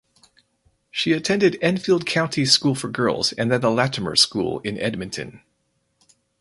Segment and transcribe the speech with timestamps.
[0.89, 5.43] She attended Enfield County School for Girls and then The Latymer School in Edmonton.